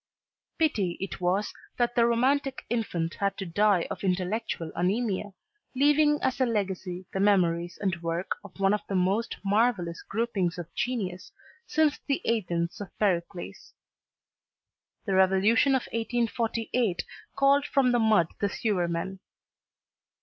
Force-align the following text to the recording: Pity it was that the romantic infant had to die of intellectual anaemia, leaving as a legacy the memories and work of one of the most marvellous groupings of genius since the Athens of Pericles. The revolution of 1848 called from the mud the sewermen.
Pity 0.57 0.97
it 0.99 1.21
was 1.21 1.53
that 1.77 1.93
the 1.93 2.07
romantic 2.07 2.65
infant 2.71 3.13
had 3.19 3.37
to 3.37 3.45
die 3.45 3.85
of 3.91 4.03
intellectual 4.03 4.71
anaemia, 4.75 5.33
leaving 5.75 6.17
as 6.23 6.41
a 6.41 6.45
legacy 6.47 7.05
the 7.13 7.19
memories 7.19 7.77
and 7.79 8.01
work 8.01 8.31
of 8.43 8.59
one 8.59 8.73
of 8.73 8.81
the 8.89 8.95
most 8.95 9.35
marvellous 9.45 10.01
groupings 10.01 10.57
of 10.57 10.73
genius 10.73 11.31
since 11.67 11.99
the 11.99 12.19
Athens 12.27 12.81
of 12.81 12.89
Pericles. 12.97 13.75
The 15.05 15.13
revolution 15.13 15.73
of 15.75 15.83
1848 15.93 17.05
called 17.35 17.65
from 17.67 17.91
the 17.91 17.99
mud 17.99 18.25
the 18.39 18.49
sewermen. 18.49 19.19